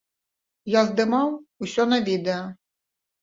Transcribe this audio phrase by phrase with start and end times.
[0.75, 1.29] Я здымаў
[1.67, 2.39] усё на відэа.